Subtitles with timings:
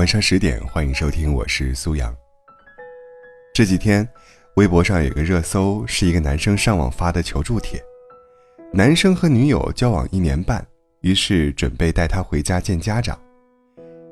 [0.00, 2.16] 晚上十点，欢迎收听，我是苏阳。
[3.52, 4.08] 这几天，
[4.54, 7.78] 微博上有个热搜，是一个男生上网发的求助帖。
[8.72, 10.66] 男生和女友交往一年半，
[11.02, 13.20] 于是准备带她回家见家长。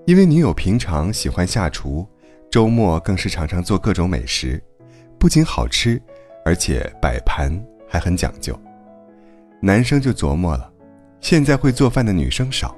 [0.05, 2.07] 因为女友平常喜欢下厨，
[2.51, 4.63] 周末更是常常做各种美食，
[5.19, 5.99] 不仅好吃，
[6.45, 7.51] 而且摆盘
[7.89, 8.55] 还很讲究。
[9.63, 10.71] 男生就琢磨了，
[11.23, 12.77] 现在会做饭的女生少，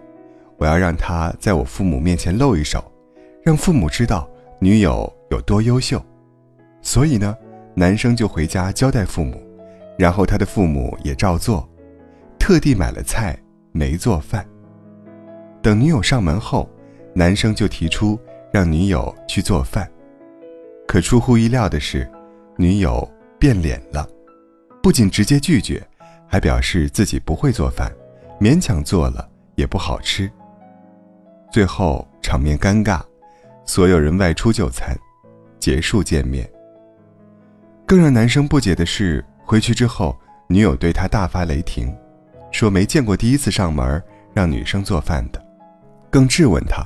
[0.58, 2.80] 我要让她在我父母面前露一手。
[3.42, 6.02] 让父母知道女友有多优秀，
[6.82, 7.34] 所以呢，
[7.74, 9.42] 男生就回家交代父母，
[9.98, 11.66] 然后他的父母也照做，
[12.38, 13.38] 特地买了菜，
[13.72, 14.46] 没做饭。
[15.62, 16.68] 等女友上门后，
[17.14, 18.18] 男生就提出
[18.52, 19.90] 让女友去做饭，
[20.86, 22.06] 可出乎意料的是，
[22.56, 24.06] 女友变脸了，
[24.82, 25.82] 不仅直接拒绝，
[26.26, 27.90] 还表示自己不会做饭，
[28.38, 30.30] 勉强做了也不好吃。
[31.50, 33.00] 最后场面尴尬。
[33.72, 34.98] 所有人外出就餐，
[35.60, 36.44] 结束见面。
[37.86, 41.96] 更让男生不解的是，回去之后，女友对他大发雷霆，
[42.50, 44.02] 说没见过第一次上门
[44.34, 45.40] 让女生做饭的，
[46.10, 46.84] 更质问他：“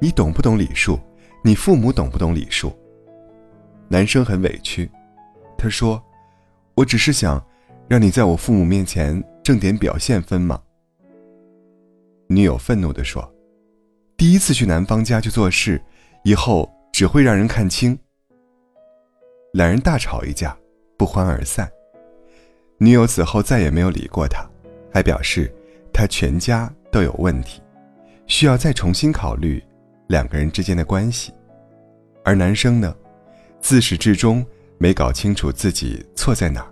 [0.00, 0.98] 你懂不懂礼数？
[1.44, 2.74] 你父母懂不懂礼数？”
[3.86, 4.90] 男生很委屈，
[5.58, 6.02] 他说
[6.74, 7.38] ：“我只是想，
[7.86, 10.58] 让你在我父母面前挣点表现分嘛。”
[12.28, 13.30] 女友愤怒地说
[14.16, 15.78] ：“第一次去男方家去做事。”
[16.28, 17.98] 以后只会让人看清。
[19.54, 20.54] 两人大吵一架，
[20.98, 21.66] 不欢而散。
[22.76, 24.46] 女友此后再也没有理过他，
[24.92, 25.50] 还表示
[25.90, 27.62] 他全家都有问题，
[28.26, 29.64] 需要再重新考虑
[30.08, 31.32] 两个人之间的关系。
[32.22, 32.94] 而男生呢，
[33.58, 34.44] 自始至终
[34.76, 36.70] 没搞清楚自己错在哪儿，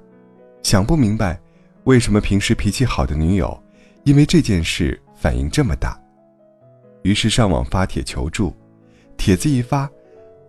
[0.62, 1.40] 想不明白
[1.84, 3.58] 为什么平时脾气好的女友，
[4.04, 5.98] 因为这件事反应这么大，
[7.04, 8.54] 于是上网发帖求助。
[9.16, 9.90] 帖子一发，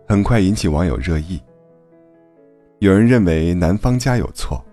[0.07, 1.41] 很快引起网友热议。
[2.79, 4.63] 有人认为男方家有错，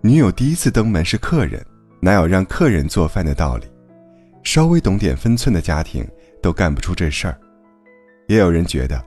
[0.00, 1.64] 女友第一次登门是客人，
[2.00, 3.66] 哪有让客人做饭的道理？
[4.44, 6.06] 稍微懂点分寸的家庭
[6.40, 7.38] 都干不出这事儿。
[8.28, 9.02] 也有人觉得，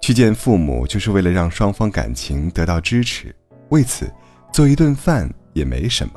[0.00, 3.34] 去见父母就是为了让双方感情得到支持，
[3.70, 4.10] 为此
[4.52, 6.14] 做一顿饭也没什么。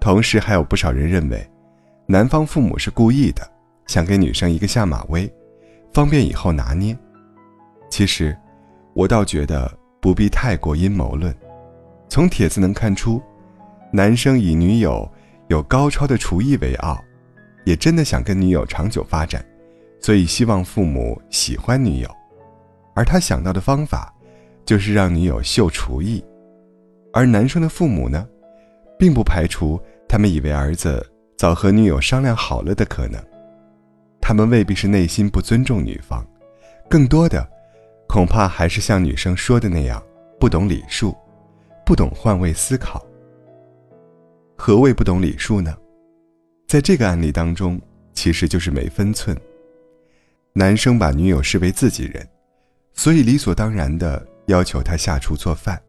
[0.00, 1.48] 同时，还有不少人认为，
[2.06, 3.42] 男方父母是故意的，
[3.86, 5.32] 想给女生一个下马威。
[5.92, 6.96] 方便以后拿捏。
[7.90, 8.36] 其实，
[8.94, 11.34] 我倒觉得不必太过阴谋论。
[12.08, 13.22] 从帖子能看出，
[13.92, 15.10] 男生以女友
[15.48, 16.98] 有高超的厨艺为傲，
[17.64, 19.44] 也真的想跟女友长久发展，
[20.00, 22.08] 所以希望父母喜欢女友。
[22.94, 24.12] 而他想到的方法，
[24.64, 26.24] 就是让女友秀厨艺。
[27.12, 28.26] 而男生的父母呢，
[28.98, 31.04] 并不排除他们以为儿子
[31.36, 33.22] 早和女友商量好了的可能。
[34.28, 36.22] 他们未必是内心不尊重女方，
[36.86, 37.48] 更多的，
[38.06, 40.04] 恐怕还是像女生说的那样，
[40.38, 41.16] 不懂礼数，
[41.82, 43.02] 不懂换位思考。
[44.54, 45.74] 何谓不懂礼数呢？
[46.66, 47.80] 在这个案例当中，
[48.12, 49.34] 其实就是没分寸。
[50.52, 52.28] 男生把女友视为自己人，
[52.92, 55.80] 所以理所当然的要求她下厨做饭。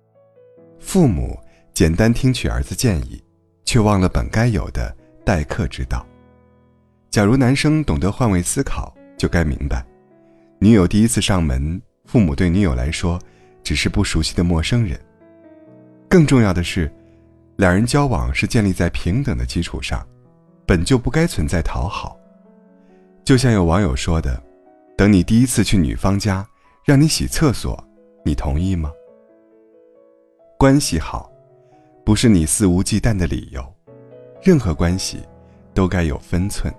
[0.79, 1.37] 父母
[1.73, 3.21] 简单听取儿子建议，
[3.65, 4.95] 却忘了本该有的
[5.25, 6.07] 待客之道。
[7.09, 9.83] 假如男生懂得换位思考，就该明白，
[10.59, 13.19] 女友第一次上门，父母对女友来说
[13.63, 14.99] 只是不熟悉的陌生人。
[16.07, 16.91] 更重要的是，
[17.55, 20.05] 两人交往是建立在平等的基础上，
[20.67, 22.15] 本就不该存在讨好。
[23.23, 24.41] 就像有网友说的
[24.95, 26.47] ：“等你第一次去女方家，
[26.85, 27.83] 让你洗厕所，
[28.23, 28.91] 你同意吗？”
[30.59, 31.31] 关系好，
[32.05, 33.63] 不是你肆无忌惮的理由。
[34.43, 35.19] 任何关系，
[35.73, 36.71] 都该有分寸。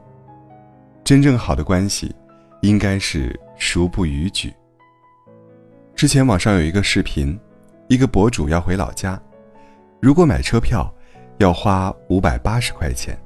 [1.10, 2.14] 真正好的关系，
[2.60, 4.54] 应该是熟不逾矩。
[5.96, 7.36] 之前网上有一个视频，
[7.88, 9.20] 一个博主要回老家，
[10.00, 10.88] 如果买车票，
[11.38, 13.18] 要花五百八十块钱，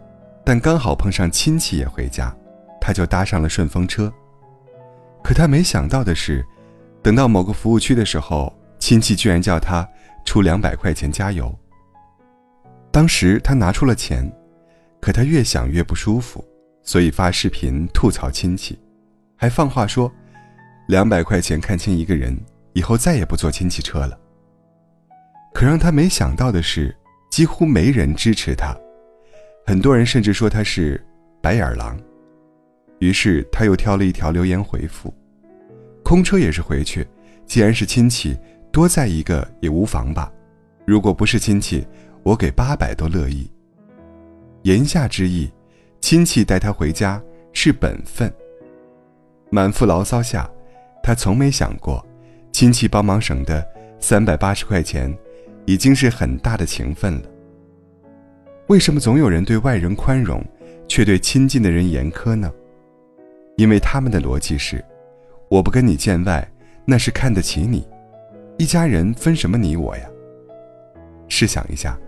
[0.46, 2.34] 但刚好碰上亲戚也回家，
[2.80, 4.10] 他就搭上了顺风车。
[5.22, 6.42] 可他没想到的是，
[7.02, 9.86] 等到某个服务区的时候，亲戚居然叫他
[10.24, 11.54] 出两百块钱加油。
[12.90, 14.26] 当时他拿出了钱，
[15.02, 16.42] 可他越想越不舒服。
[16.84, 18.78] 所以发视频吐槽亲戚，
[19.36, 20.12] 还放话说，
[20.86, 22.38] 两百块钱看清一个人，
[22.74, 24.18] 以后再也不坐亲戚车了。
[25.54, 26.94] 可让他没想到的是，
[27.30, 28.76] 几乎没人支持他，
[29.66, 31.02] 很多人甚至说他是
[31.40, 31.98] 白眼狼。
[32.98, 35.12] 于是他又挑了一条留言回复
[36.04, 37.06] ：“空车也是回去，
[37.46, 38.36] 既然是亲戚，
[38.70, 40.30] 多载一个也无妨吧。
[40.86, 41.86] 如果不是亲戚，
[42.22, 43.50] 我给八百都乐意。”
[44.62, 45.50] 言下之意。
[46.04, 47.18] 亲戚带他回家
[47.54, 48.30] 是本分，
[49.48, 50.46] 满腹牢骚下，
[51.02, 52.04] 他从没想过，
[52.52, 53.66] 亲戚帮忙省的
[53.98, 55.10] 三百八十块钱，
[55.64, 57.22] 已经是很大的情分了。
[58.66, 60.44] 为什么总有人对外人宽容，
[60.86, 62.52] 却对亲近的人严苛呢？
[63.56, 64.84] 因为他们的逻辑是：
[65.48, 66.46] 我不跟你见外，
[66.84, 67.88] 那是看得起你。
[68.58, 70.06] 一家人分什么你我呀？
[71.28, 71.98] 试想一下，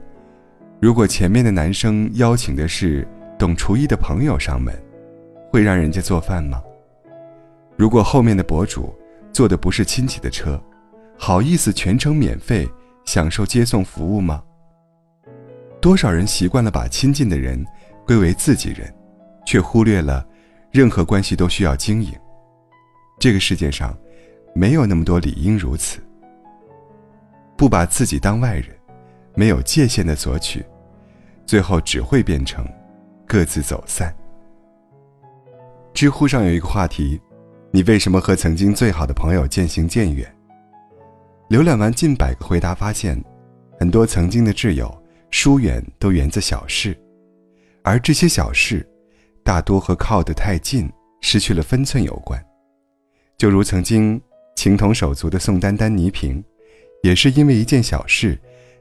[0.83, 4.75] 如果前面的男生邀请的是懂厨艺的朋友上门，
[5.51, 6.63] 会让人家做饭吗？
[7.77, 8.95] 如果后面的博主
[9.33, 10.61] 坐的不是亲戚的车，
[11.19, 12.67] 好意思全程免费
[13.05, 14.43] 享受接送服务吗？
[15.83, 17.63] 多少人习惯了把亲近的人
[18.07, 18.93] 归为自己人，
[19.45, 20.27] 却忽略了
[20.71, 22.13] 任何关系都需要经营。
[23.19, 23.97] 这个世界上
[24.55, 26.01] 没有那么多理应如此。
[27.57, 28.69] 不把自己当外人，
[29.35, 30.65] 没有界限的索取，
[31.45, 32.67] 最后只会变成
[33.27, 34.15] 各自走散。
[35.93, 37.21] 知乎上有一个话题：
[37.71, 40.31] 你为什么和曾经最好的朋友渐行渐远？
[41.51, 43.23] 浏览完近百个回答，发现
[43.79, 45.03] 很多曾经的挚友。
[45.33, 46.97] 疏远都源自小事，
[47.83, 48.89] 而这些小事，
[49.43, 50.91] 大多和靠得太近、
[51.21, 52.43] 失去了分寸有关。
[53.37, 54.19] 就如曾经
[54.55, 56.43] 情同手足的宋丹丹、倪萍，
[57.03, 58.39] 也是因为一件小事，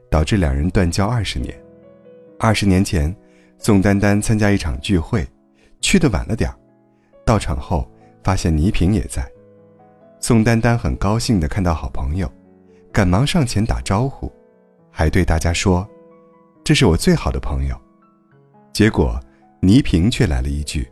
[0.10, 1.54] 导致两人断交二十年。
[2.40, 3.14] 二十年前，
[3.58, 5.28] 宋丹丹参加一场聚会，
[5.82, 6.56] 去的晚了点儿，
[7.26, 7.90] 到场后
[8.24, 9.28] 发现倪萍也在。
[10.20, 12.32] 宋丹丹很高兴地看到好朋友，
[12.92, 14.32] 赶忙上前打招呼，
[14.92, 15.88] 还对大家说。
[16.64, 17.80] 这是我最好的朋友，
[18.74, 19.20] 结果
[19.62, 20.90] 倪萍却来了一句：“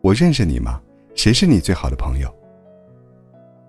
[0.00, 0.80] 我认识你吗？
[1.16, 2.32] 谁是你最好的朋友？”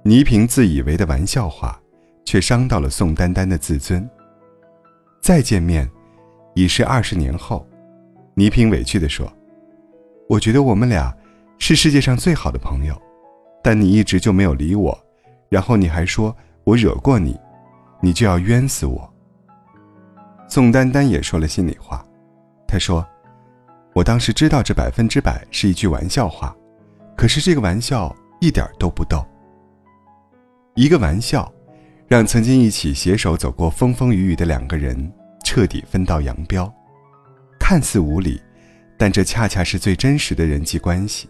[0.05, 1.81] 倪萍自以为的玩笑话，
[2.23, 4.07] 却伤到了宋丹丹的自尊。
[5.21, 5.89] 再见面，
[6.53, 7.65] 已是二十年后，
[8.35, 9.31] 倪萍委屈地说
[10.27, 11.15] ：“我觉得我们俩
[11.59, 12.99] 是世界上最好的朋友，
[13.63, 14.97] 但你一直就没有理我，
[15.49, 17.39] 然后你还说我惹过你，
[18.01, 19.07] 你就要冤死我。”
[20.49, 22.03] 宋丹丹也说了心里话，
[22.67, 23.05] 她说
[23.93, 26.55] ：“我当时知道这百分之百是一句玩笑话，
[27.15, 29.23] 可是这个玩笑一点都不逗。
[30.75, 31.51] 一个玩笑，
[32.07, 35.11] 让曾经一起携手走过风风雨雨的两个人
[35.43, 36.71] 彻底分道扬镳。
[37.73, 38.39] 看似无理，
[38.99, 41.27] 但这恰恰是最真实的人际关系。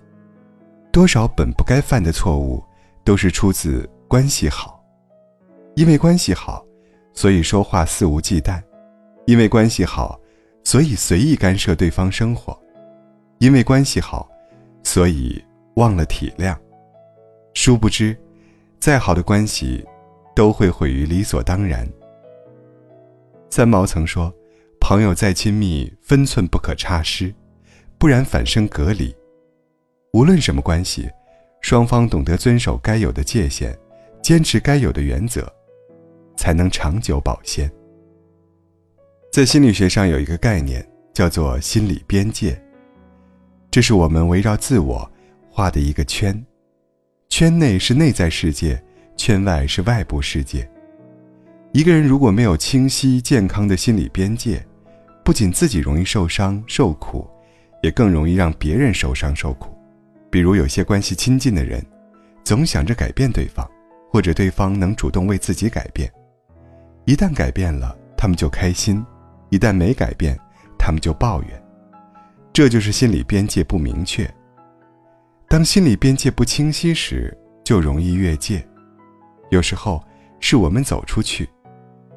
[0.91, 2.61] 多少本不该犯的错误，
[3.05, 4.83] 都是出自关系好。
[5.75, 6.61] 因为关系好，
[7.13, 8.61] 所以说话肆无忌惮。”
[9.25, 10.19] 因为关系好，
[10.65, 12.53] 所以随意干涉对方生活；
[13.39, 14.29] 因为关系好，
[14.83, 15.41] 所以
[15.75, 16.53] 忘了体谅。
[17.53, 18.13] 殊不知，
[18.81, 19.81] 再好的关系，
[20.35, 21.87] 都会毁于理所当然。
[23.49, 24.29] 三毛曾说
[24.83, 27.33] ：“朋友再亲密，分寸不可差失，
[27.97, 29.15] 不然反生隔离。”
[30.11, 31.09] 无论什么关系，
[31.61, 33.73] 双方懂得遵守该有的界限，
[34.21, 35.49] 坚持该有的原则，
[36.35, 37.71] 才能长久保鲜。
[39.31, 42.61] 在心理学上有一个概念叫做心理边界，
[43.71, 45.09] 这是我们围绕自我
[45.49, 46.45] 画的一个圈，
[47.29, 48.83] 圈内是内在世界，
[49.15, 50.69] 圈外是外部世界。
[51.71, 54.63] 一个人如果没有清晰健康的心理边界，
[55.23, 57.29] 不仅自己容易受伤受苦，
[57.81, 59.73] 也更容易让别人受伤受苦。
[60.29, 61.85] 比如有些关系亲近的人，
[62.43, 63.69] 总想着改变对方，
[64.11, 66.11] 或者对方能主动为自己改变，
[67.05, 69.03] 一旦改变了，他们就开心。
[69.49, 70.35] 一旦没改变，
[70.79, 71.63] 他们就抱怨，
[72.51, 74.27] 这就是心理边界不明确。
[75.47, 78.67] 当心理边界不清晰时，就容易越界。
[79.51, 80.03] 有时候
[80.39, 81.47] 是我们走出去，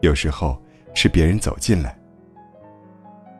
[0.01, 0.59] 有时候
[0.95, 1.95] 是别人走进来。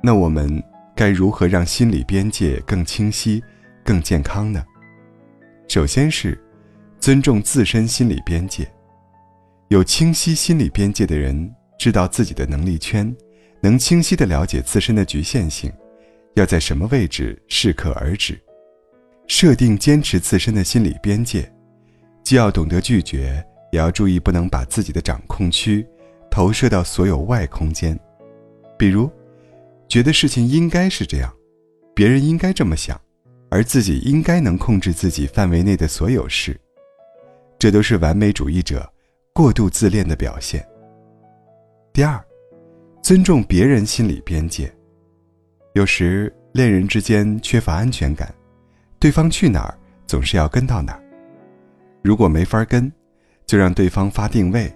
[0.07, 0.63] 那我们
[0.95, 3.43] 该如何让心理边界更清晰、
[3.85, 4.65] 更健康呢？
[5.67, 6.41] 首先是
[7.01, 8.71] 尊重自身心理边界。
[9.67, 13.13] 有清晰心理边界的人，知道自己的能力圈。
[13.61, 15.73] 能清晰地了解自身的局限性，
[16.35, 18.41] 要在什么位置适可而止，
[19.27, 21.53] 设定坚持自身的心理边界，
[22.23, 25.85] 既要懂得拒绝，也要注意不能把自己的掌控区
[26.31, 27.99] 投射到所有外空间。
[28.79, 29.11] 比如，
[29.89, 31.33] 觉得事情应该是这样，
[31.95, 33.01] 别人应该这么想，
[33.51, 36.59] 而自己应该能控制自己范围内的所有事，
[37.59, 38.91] 这都是完美主义者
[39.33, 40.67] 过度自恋的表现。
[41.93, 42.23] 第二。
[43.03, 44.69] 尊重别人心理边界，
[45.75, 48.35] 有时恋人之间缺乏安全感，
[48.99, 49.79] 对方去哪儿
[50.09, 51.03] 总是要跟到哪儿。
[52.03, 52.93] 如果没法跟，
[53.47, 54.75] 就让对方发定位，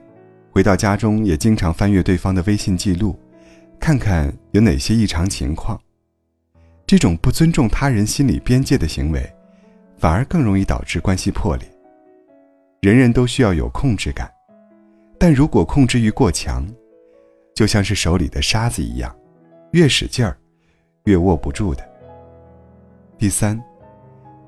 [0.53, 3.19] 回到家中也经常翻阅对方的微信记录，
[3.81, 5.81] 看看有哪些异常情况。
[6.87, 9.29] 这种不尊重他人心理边界的行为，
[9.97, 11.67] 反而更容易导致关系破裂。
[12.83, 14.31] 人人都需要有控制感，
[15.19, 16.67] 但如果控制欲过强，
[17.55, 19.15] 就像是手里的沙子一样，
[19.73, 20.37] 越使劲儿，
[21.05, 21.83] 越握不住的。
[23.19, 23.61] 第三，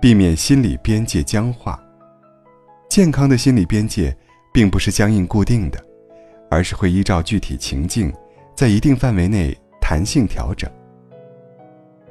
[0.01, 1.83] 避免心理边界僵化。
[2.89, 4.15] 健康的心理边界，
[4.53, 5.83] 并不是僵硬固定的，
[6.51, 8.13] 而是会依照具体情境，
[8.55, 10.71] 在一定范围内弹性调整。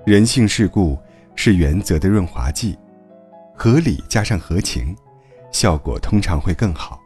[0.06, 0.98] 人性世故
[1.36, 2.78] 是原则的润滑剂，
[3.56, 4.96] 合理加上合情，
[5.52, 7.00] 效果通常会更好。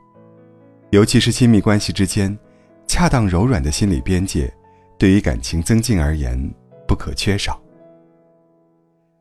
[0.92, 2.38] 尤其是亲密关系之间，
[2.88, 4.52] 恰当柔软的心理边界，
[4.98, 6.40] 对于感情增进而言
[6.88, 7.62] 不可缺少。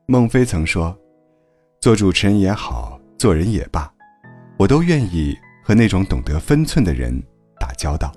[0.06, 0.97] 孟非曾说
[1.80, 3.90] ：“做主持人也好，做人也罢。”
[4.56, 7.21] 我都愿意和那种懂得分寸的人
[7.59, 8.12] 打交道，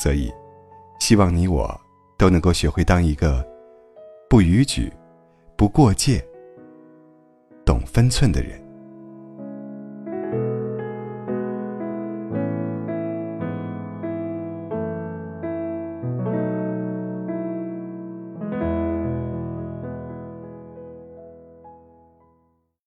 [0.00, 0.32] 所以，
[0.98, 1.78] 希望你我
[2.16, 3.46] 都能够学会当一个
[4.30, 4.90] 不逾矩、
[5.56, 6.26] 不过界、
[7.66, 8.58] 懂分寸的人。